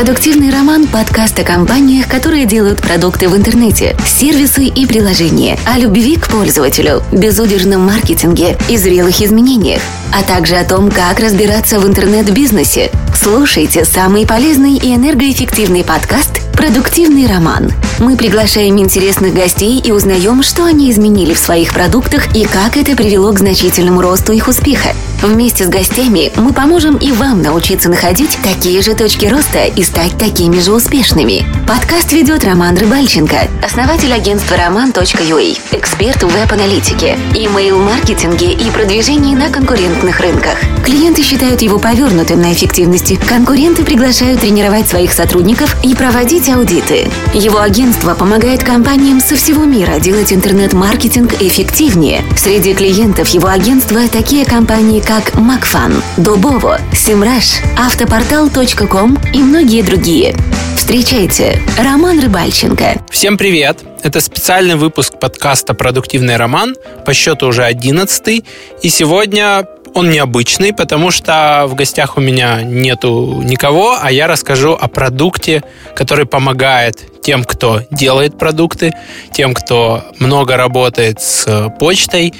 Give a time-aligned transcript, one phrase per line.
[0.00, 6.16] Продуктивный роман– подкаст о компаниях, которые делают продукты в интернете, сервисы и приложения, о любви
[6.16, 12.90] к пользователю, безудержном маркетинге и зрелых изменениях, а также о том, как разбираться в интернет-бизнесе.
[13.14, 17.70] Слушайте самый полезный и энергоэффективный подкаст «Продуктивный роман».
[17.98, 22.96] Мы приглашаем интересных гостей и узнаем, что они изменили в своих продуктах и как это
[22.96, 24.94] привело к значительному росту их успеха.
[25.22, 30.16] Вместе с гостями мы поможем и вам научиться находить такие же точки роста и стать
[30.16, 31.44] такими же успешными.
[31.68, 40.20] Подкаст ведет Роман Рыбальченко, основатель агентства roman.ua, эксперт в веб-аналитике, имейл-маркетинге и продвижении на конкурентных
[40.20, 40.58] рынках.
[40.86, 43.20] Клиенты считают его повернутым на эффективности.
[43.28, 47.10] Конкуренты приглашают тренировать своих сотрудников и проводить аудиты.
[47.34, 52.24] Его агентство помогает компаниям со всего мира делать интернет-маркетинг эффективнее.
[52.38, 60.36] Среди клиентов его агентства такие компании, как Макфан, Дубово, Симраш, Автопортал.ком и многие другие.
[60.76, 63.04] Встречайте, Роман Рыбальченко.
[63.10, 63.78] Всем привет!
[64.04, 68.44] Это специальный выпуск подкаста «Продуктивный роман», по счету уже одиннадцатый.
[68.82, 74.78] И сегодня он необычный, потому что в гостях у меня нету никого, а я расскажу
[74.80, 75.64] о продукте,
[75.96, 78.92] который помогает тем, кто делает продукты,
[79.32, 82.32] тем, кто много работает с почтой,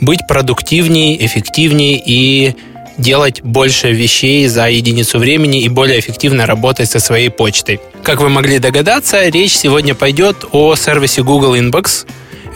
[0.00, 2.54] быть продуктивнее, эффективнее и
[2.98, 7.80] делать больше вещей за единицу времени и более эффективно работать со своей почтой.
[8.02, 12.06] Как вы могли догадаться, речь сегодня пойдет о сервисе Google Inbox.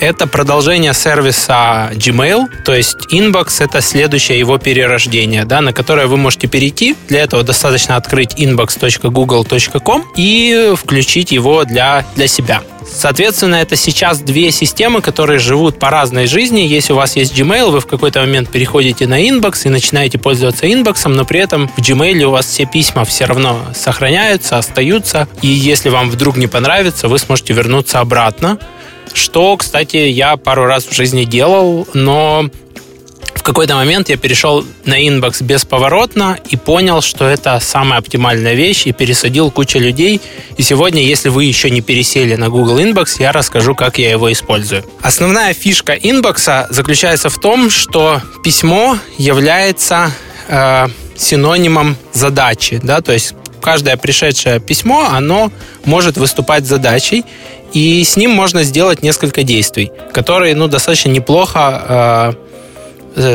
[0.00, 6.16] Это продолжение сервиса Gmail, то есть Inbox— это следующее его перерождение, да, на которое вы
[6.16, 6.96] можете перейти.
[7.08, 12.62] Для этого достаточно открыть inbox.google.com и включить его для, для себя.
[12.90, 16.60] Соответственно, это сейчас две системы, которые живут по разной жизни.
[16.60, 20.66] Если у вас есть Gmail, вы в какой-то момент переходите на Inbox и начинаете пользоваться
[20.66, 25.28] Inbox, но при этом в Gmail у вас все письма все равно сохраняются, остаются.
[25.40, 28.58] И если вам вдруг не понравится, вы сможете вернуться обратно.
[29.12, 32.48] Что, кстати, я пару раз в жизни делал, но
[33.42, 38.86] в какой-то момент я перешел на Inbox бесповоротно и понял, что это самая оптимальная вещь,
[38.86, 40.20] и пересадил кучу людей.
[40.56, 44.30] И сегодня, если вы еще не пересели на Google Inbox, я расскажу, как я его
[44.30, 44.84] использую.
[45.00, 50.12] Основная фишка Inbox а заключается в том, что письмо является
[50.46, 50.86] э,
[51.16, 55.50] синонимом задачи, да, то есть каждое пришедшее письмо, оно
[55.84, 57.24] может выступать задачей,
[57.72, 62.51] и с ним можно сделать несколько действий, которые, ну, достаточно неплохо э,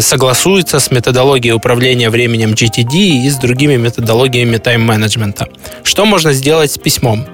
[0.02, 5.48] согласуется с методологией управления временем GTD и с другими методологиями тайм-менеджмента.
[5.84, 7.26] Что можно сделать с письмом?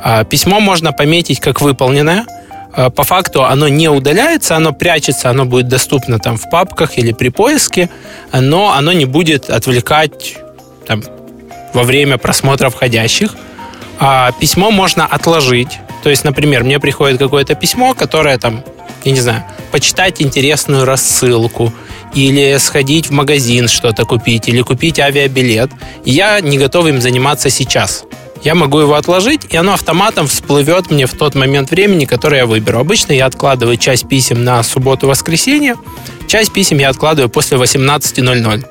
[0.00, 2.26] А, письмо можно пометить как выполненное.
[2.72, 7.12] А, по факту оно не удаляется, оно прячется, оно будет доступно там в папках или
[7.12, 7.88] при поиске,
[8.32, 10.36] но оно не будет отвлекать
[10.86, 11.04] там,
[11.72, 13.36] во время просмотра входящих.
[14.00, 15.78] А письмо можно отложить.
[16.02, 18.64] То есть, например, мне приходит какое-то письмо, которое там,
[19.04, 21.72] я не знаю, почитать интересную рассылку,
[22.14, 25.70] или сходить в магазин что-то купить, или купить авиабилет.
[26.04, 28.04] я не готов им заниматься сейчас.
[28.42, 32.46] Я могу его отложить, и оно автоматом всплывет мне в тот момент времени, который я
[32.46, 32.80] выберу.
[32.80, 35.76] Обычно я откладываю часть писем на субботу-воскресенье,
[36.26, 38.66] часть писем я откладываю после 18.00.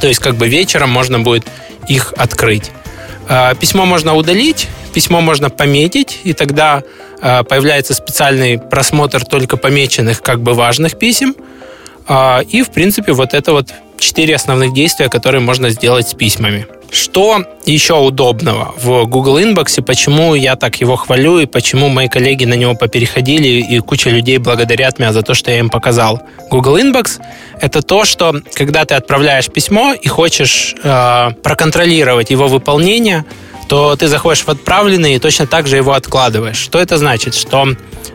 [0.00, 1.46] То есть как бы вечером можно будет
[1.88, 2.70] их открыть.
[3.28, 6.82] А, письмо можно удалить, письмо можно пометить, и тогда
[7.20, 11.34] а, появляется специальный просмотр только помеченных как бы важных писем–
[12.06, 16.66] а, и, в принципе, вот это вот четыре основных действия, которые можно сделать с письмами.
[16.94, 22.44] Что еще удобного в Google Inbox, почему я так его хвалю, и почему мои коллеги
[22.44, 26.22] на него попереходили, и куча людей благодарят меня за то, что я им показал.
[26.52, 27.20] Google Inbox—
[27.60, 33.24] это то, что когда ты отправляешь письмо и хочешь э, проконтролировать его выполнение,
[33.68, 36.58] то ты заходишь в отправленный и точно так же его откладываешь.
[36.58, 37.34] Что это значит?
[37.34, 37.66] Что,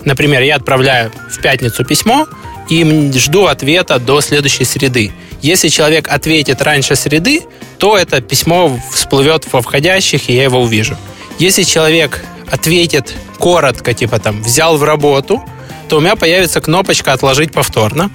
[0.06, 2.28] например, я отправляю в пятницу письмо,
[2.69, 5.12] и жду ответа до следующей среды.
[5.41, 7.44] Если человек ответит раньше среды,
[7.78, 10.98] то это письмо всплывет во входящих, и я его увижу.
[11.39, 15.44] Если человек ответит коротко, типа там «взял в работу»,
[15.88, 18.12] то у меня появится кнопочка «отложить повторно».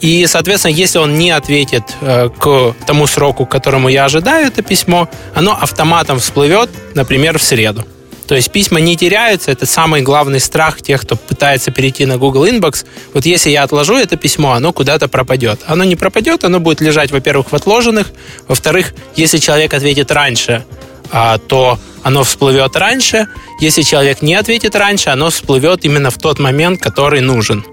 [0.00, 4.60] И, соответственно, если он не ответит э, к тому сроку, к которому я ожидаю это
[4.60, 7.86] письмо, оно автоматом всплывет, например, в среду.
[8.26, 12.46] То есть письма не теряются, это самый главный страх тех, кто пытается перейти на Google
[12.46, 12.86] Inbox.
[13.12, 15.60] Вот если я отложу это письмо, оно куда-то пропадет.
[15.66, 18.12] Оно не пропадет, оно будет лежать, во-первых, в отложенных,
[18.48, 20.64] во-вторых, если человек ответит раньше,
[21.10, 23.28] а, то оно всплывет раньше.
[23.60, 27.64] Если человек не ответит раньше, оно всплывет именно в тот момент, который нужен.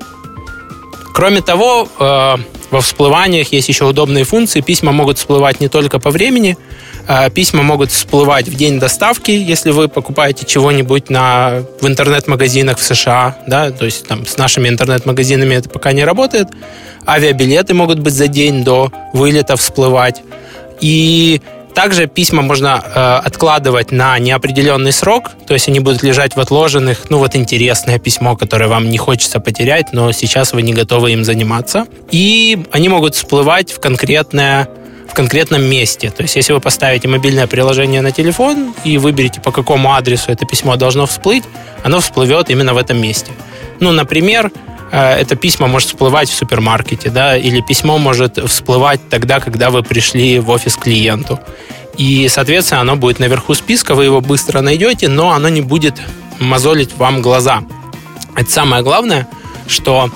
[1.14, 2.38] Кроме того, э,
[2.72, 4.62] во всплываниях есть еще удобные функции.
[4.62, 6.58] Письма могут всплывать не только по времени,
[7.08, 12.84] а письма могут всплывать в день доставки, если вы покупаете чего-нибудь на, в интернет-магазинах в
[12.84, 16.48] США, да, то есть там с нашими интернет-магазинами это пока не работает.
[17.06, 20.22] Авиабилеты могут быть за день до вылета всплывать.
[20.80, 21.42] И
[21.74, 27.10] также письма можно э, откладывать на неопределенный срок, то есть они будут лежать в отложенных,
[27.10, 31.24] ну вот интересное письмо, которое вам не хочется потерять, но сейчас вы не готовы им
[31.24, 31.86] заниматься.
[32.12, 34.68] И они могут всплывать в конкретное
[35.08, 36.10] в конкретном месте.
[36.10, 40.46] То есть, если вы поставите мобильное приложение на телефон и выберете, по какому адресу это
[40.46, 41.44] письмо должно всплыть,
[41.84, 43.34] оно всплывет именно в этом месте.
[43.82, 44.52] Ну, например,
[44.92, 50.40] это письмо может всплывать в супермаркете, да, или письмо может всплывать тогда, когда вы пришли
[50.40, 51.40] в офис клиенту.
[51.98, 55.96] И, соответственно, оно будет наверху списка, вы его быстро найдете, но оно не будет
[56.40, 57.62] мозолить вам глаза.
[58.36, 59.28] Это самое главное,
[59.68, 60.10] что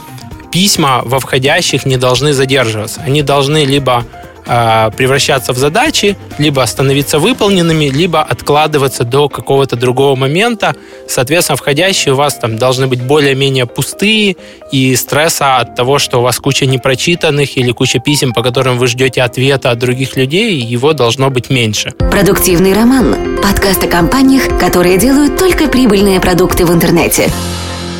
[0.51, 3.01] письма во входящих не должны задерживаться.
[3.01, 4.06] Они должны либо
[4.47, 10.75] а, превращаться в задачи, либо становиться выполненными, либо откладываться до какого-то другого момента.
[11.07, 14.36] Соответственно, входящие у вас там должны быть более-менее пустые,
[14.71, 18.88] и стресса от того, что у вас куча непрочитанных или куча писем, по которым вы
[18.88, 21.91] ждете ответа от других людей, его должно быть меньше.
[22.12, 23.38] Продуктивный роман.
[23.41, 27.30] Подкаст о компаниях, которые делают только прибыльные продукты в интернете.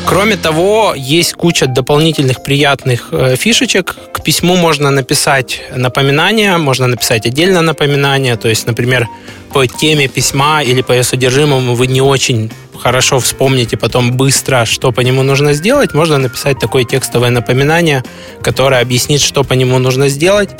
[0.06, 3.96] Кроме того, есть куча дополнительных приятных э, фишечек.
[4.12, 8.36] К письму можно написать напоминание, можно написать отдельно напоминание.
[8.36, 9.08] То есть, например,
[9.52, 14.92] по теме письма или по ее содержимому вы не очень хорошо вспомните потом быстро, что
[14.92, 18.04] по нему нужно сделать, можно написать такое текстовое напоминание,
[18.42, 20.50] которое объяснит, что по нему нужно сделать.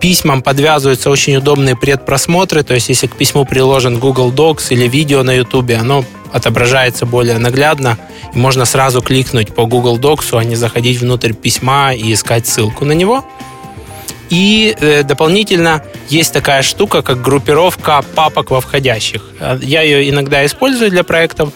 [0.00, 5.22] Письмам подвязываются очень удобные предпросмотры, то есть если к письму приложен Google Docs или видео
[5.22, 7.98] на YouTube, оно отображается более наглядно,
[8.34, 12.86] и можно сразу кликнуть по Google Docs, а не заходить внутрь письма и искать ссылку
[12.86, 13.24] на него.
[14.30, 19.22] И э, дополнительно есть такая штука, как группировка папок во входящих.
[19.60, 21.52] Я ее иногда использую для проектов.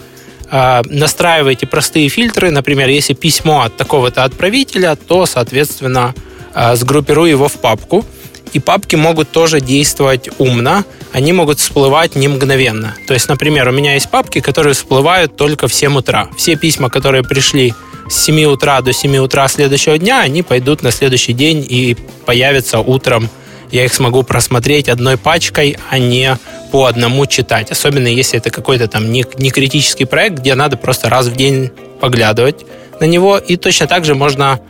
[0.51, 2.51] Э, настраиваете простые фильтры.
[2.51, 6.13] Например, если письмо от такого-то отправителя, то, соответственно,
[6.53, 8.05] э, сгруппирую его в папку
[8.55, 12.95] и папки могут тоже действовать умно, они могут всплывать не мгновенно.
[13.05, 16.29] То есть, например, у меня есть папки, которые всплывают только в 7 утра.
[16.37, 17.73] Все письма, которые пришли
[18.09, 22.79] с 7 утра до 7 утра следующего дня, они пойдут на следующий день и появятся
[22.79, 23.29] утром.
[23.71, 26.37] Я их смогу просмотреть одной пачкой, а не
[26.71, 27.71] по одному читать.
[27.71, 31.71] Особенно если это какой-то там не, не критический проект, где надо просто раз в день
[31.99, 32.65] поглядывать
[33.01, 33.37] на него.
[33.37, 34.61] И точно так же можно,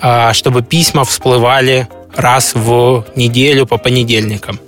[0.00, 4.60] а, чтобы письма всплывали раз в неделю по понедельникам.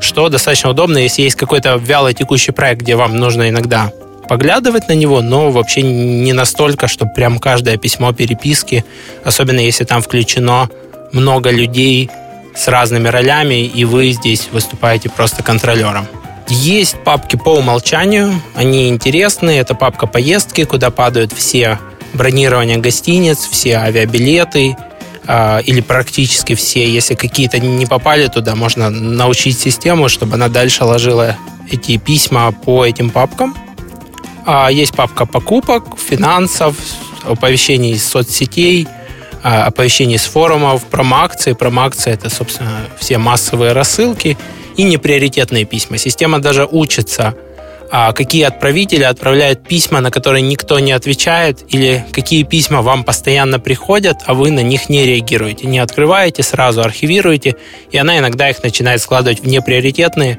[0.00, 3.92] Что достаточно удобно, если есть какой-то вяло текущий проект, где вам нужно иногда
[4.28, 8.84] поглядывать на него, но вообще не настолько, чтобы прям каждое письмо переписки,
[9.24, 10.68] особенно если там включено
[11.12, 12.10] много людей
[12.54, 16.06] с разными ролями, и вы здесь выступаете просто контролером.
[16.48, 19.60] Есть папки по умолчанию, они интересные.
[19.60, 21.78] Это папка поездки, куда падают все
[22.12, 24.76] бронирования гостиниц, все авиабилеты,
[25.28, 26.88] или практически все.
[26.88, 31.36] Если какие-то не попали туда, можно научить систему, чтобы она дальше ложила
[31.70, 33.56] эти письма по этим папкам.
[34.44, 36.76] А, есть папка покупок, финансов,
[37.24, 38.86] оповещений из соцсетей,
[39.42, 41.52] а, оповещений с форумов, промоакции.
[41.52, 44.38] Промоакции– это, собственно, все массовые рассылки
[44.76, 45.98] и неприоритетные письма.
[45.98, 47.45] Система даже учится– а
[48.12, 54.18] какие отправители отправляют письма, на которые никто не отвечает, или какие письма вам постоянно приходят,
[54.26, 57.56] а вы на них не реагируете, не открываете, сразу архивируете,
[57.90, 60.38] и она иногда их начинает складывать в неприоритетные,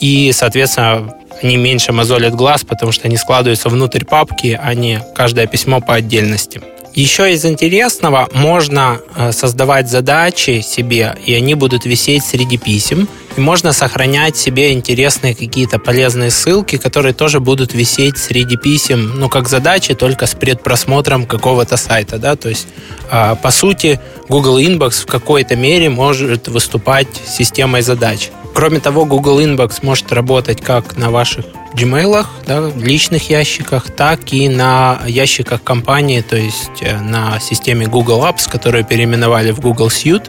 [0.00, 5.46] и, соответственно, они меньше мозолят глаз, потому что они складываются внутрь папки, а не каждое
[5.46, 6.60] письмо по отдельности.
[6.94, 13.08] Еще из интересного можно э, создавать задачи себе, и они будут висеть среди писем.
[13.34, 19.30] И можно сохранять себе интересные какие-то полезные ссылки, которые тоже будут висеть среди писем, ну,
[19.30, 22.68] как задачи, только с предпросмотром какого-то сайта, да, то есть,
[23.10, 28.30] э, по сути, Google Inbox в какой-то мере может выступать системой задач.
[28.54, 34.48] Кроме того, Google Inbox может работать как на ваших Gmail, да, личных ящиках, так и
[34.48, 40.28] на ящиках компании, то есть э, на системе Google Apps, которую переименовали в Google Suite.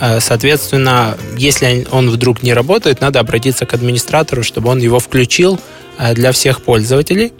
[0.00, 5.58] Э, соответственно, если он вдруг не работает, надо обратиться к администратору, чтобы он его включил
[5.98, 7.32] э, для всех пользователей.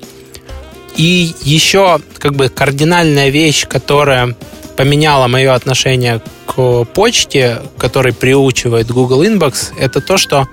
[0.97, 4.35] И еще как бы кардинальная вещь, которая
[4.77, 10.49] поменяла мое отношение к почте, который приучивает Google Inbox, это то, что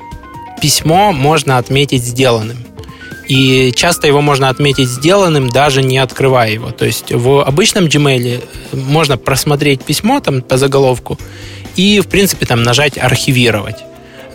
[0.61, 2.57] письмо можно отметить сделанным.
[3.27, 6.71] И часто его можно отметить сделанным, даже не открывая его.
[6.71, 11.17] То есть в обычном Gmail можно просмотреть письмо там по заголовку
[11.75, 13.77] и, в принципе, там нажать «Архивировать».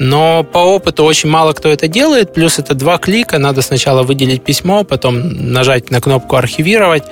[0.00, 4.44] Но по опыту очень мало кто это делает, плюс это два клика, надо сначала выделить
[4.44, 7.02] письмо, потом нажать на кнопку «Архивировать»,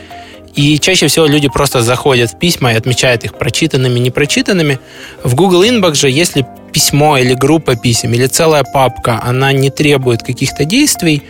[0.57, 4.81] и чаще всего люди просто заходят в письма и отмечают их прочитанными, непрочитанными.
[5.23, 10.23] В Google Inbox же, если письмо или группа писем, или целая папка, она не требует
[10.23, 11.23] каких-то действий,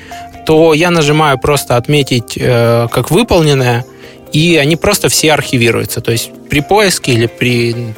[0.47, 3.85] то я нажимаю просто «Отметить э, как выполненное»,
[4.33, 6.01] и они просто все архивируются.
[6.01, 7.95] То есть при поиске или при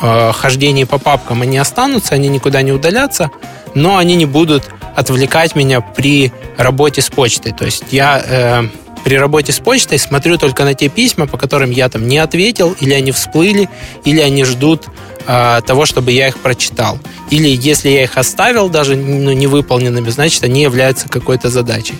[0.00, 3.30] э, хождении по папкам они останутся, они никуда не удалятся,
[3.74, 4.64] но они не будут
[4.96, 7.52] отвлекать меня при работе с почтой.
[7.52, 8.62] То есть я э,
[9.04, 12.74] при работе с почтой смотрю только на те письма, по которым я там не ответил,
[12.80, 13.68] или они всплыли,
[14.04, 14.88] или они ждут
[15.28, 16.98] э, того, чтобы я их прочитал.
[17.30, 21.94] Или если я их оставил даже ну, невыполненными, значит, они являются какой-то задачей.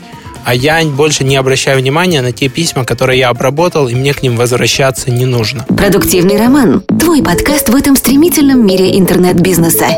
[0.44, 4.22] А я больше не обращаю внимания на те письма, которые я обработал, и мне к
[4.22, 5.64] ним возвращаться не нужно.
[5.68, 6.82] Продуктивный роман.
[6.98, 9.88] Твой подкаст в этом стремительном мире интернет-бизнеса.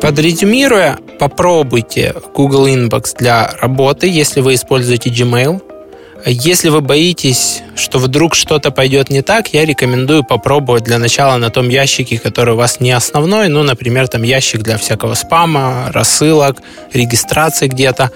[0.00, 5.62] Подрезюмируя, попробуйте Google Inbox для работы, если вы используете Gmail.
[6.24, 11.50] Если вы боитесь, что вдруг что-то пойдет не так, я рекомендую попробовать для начала на
[11.50, 16.58] том ящике, который у вас не основной, ну, например, там ящик для всякого спама, рассылок,
[16.92, 18.12] регистрации где-то.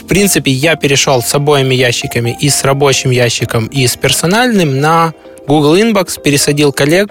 [0.00, 5.14] В принципе, я перешел с обоими ящиками, и с рабочим ящиком, и с персональным на
[5.46, 7.10] Google Inbox, пересадил коллег,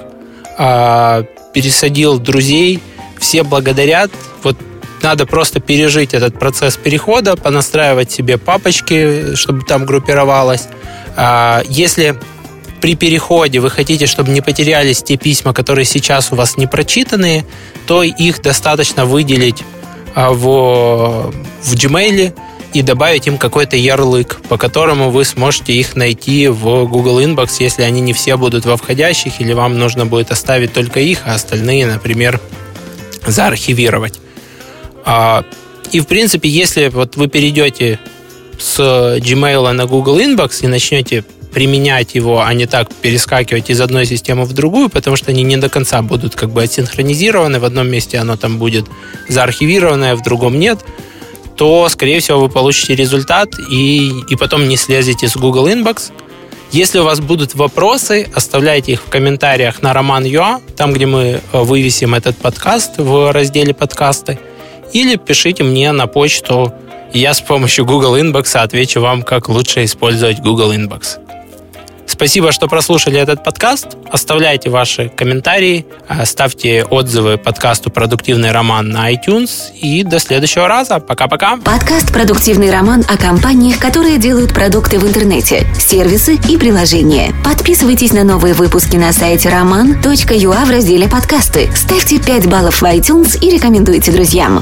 [0.58, 1.24] а,
[1.54, 2.82] пересадил друзей,
[3.18, 4.12] все благодарят.
[4.44, 4.58] Вот
[5.04, 10.68] надо просто пережить этот процесс перехода, понастраивать себе папочки, чтобы там группировалось.
[11.16, 12.18] А, если
[12.82, 17.46] при переходе вы хотите, чтобы не потерялись те письма, которые сейчас у вас не прочитанные,
[17.86, 19.64] то их достаточно выделить
[20.16, 21.32] а, в,
[21.62, 22.34] в Gmail
[22.74, 27.84] и добавить им какой-то ярлык, по которому вы сможете их найти в Google Inbox, если
[27.84, 31.86] они не все будут во входящих, или вам нужно будет оставить только их, а остальные,
[31.88, 32.40] например,
[33.26, 34.23] заархивировать.
[35.06, 35.44] А,
[35.92, 38.00] и, в принципе, если вот вы перейдете
[38.60, 44.06] с Gmail на Google Inbox и начнете применять его, а не так перескакивать из одной
[44.06, 47.60] системы в другую, потому что они не до конца будут как бы отсинхронизированы.
[47.60, 48.86] В одном месте оно там будет
[49.30, 50.80] заархивированное, в другом нет
[51.56, 56.12] то, скорее всего, вы получите результат и, и потом не слезете с Google Inbox.
[56.72, 62.16] Если у вас будут вопросы, оставляйте их в комментариях на Роман.ua, там, где мы вывесим
[62.16, 64.40] этот подкаст в разделе подкасты
[64.94, 66.74] или пишите мне на почту.
[67.14, 71.23] Я с помощью Google Inbox отвечу вам, как лучше использовать Google Inbox.
[72.14, 73.98] Спасибо, что прослушали этот подкаст.
[74.12, 79.74] Оставляйте ваши комментарии, э, ставьте отзывы подкасту «Продуктивный роман» на iTunes.
[79.82, 81.00] И до следующего раза.
[81.00, 81.58] Пока-пока.
[81.58, 87.34] Подкаст «Продуктивный роман» о компаниях, которые делают продукты в интернете, сервисы и приложения.
[87.44, 91.72] Подписывайтесь на новые выпуски на сайте roman.ua в разделе «Подкасты».
[91.76, 94.62] Ставьте 5 баллов в iTunes и рекомендуйте друзьям.